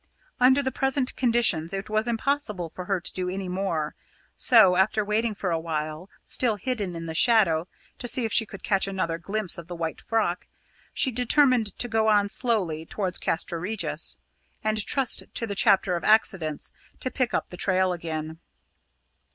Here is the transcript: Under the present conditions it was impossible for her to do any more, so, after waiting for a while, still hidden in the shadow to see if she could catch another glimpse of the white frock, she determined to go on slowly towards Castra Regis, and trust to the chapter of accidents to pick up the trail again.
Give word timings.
Under 0.39 0.63
the 0.63 0.71
present 0.71 1.15
conditions 1.15 1.73
it 1.73 1.87
was 1.87 2.07
impossible 2.07 2.71
for 2.71 2.85
her 2.85 2.99
to 2.99 3.13
do 3.13 3.29
any 3.29 3.47
more, 3.47 3.93
so, 4.35 4.75
after 4.75 5.05
waiting 5.05 5.35
for 5.35 5.51
a 5.51 5.59
while, 5.59 6.09
still 6.23 6.55
hidden 6.55 6.95
in 6.95 7.05
the 7.05 7.13
shadow 7.13 7.67
to 7.99 8.07
see 8.07 8.25
if 8.25 8.33
she 8.33 8.47
could 8.47 8.63
catch 8.63 8.87
another 8.87 9.19
glimpse 9.19 9.59
of 9.59 9.67
the 9.67 9.75
white 9.75 10.01
frock, 10.01 10.47
she 10.91 11.11
determined 11.11 11.77
to 11.77 11.87
go 11.87 12.07
on 12.07 12.29
slowly 12.29 12.83
towards 12.83 13.19
Castra 13.19 13.59
Regis, 13.59 14.17
and 14.63 14.83
trust 14.87 15.21
to 15.35 15.45
the 15.45 15.53
chapter 15.53 15.95
of 15.95 16.03
accidents 16.03 16.71
to 16.99 17.11
pick 17.11 17.31
up 17.31 17.49
the 17.49 17.55
trail 17.57 17.93
again. 17.93 18.39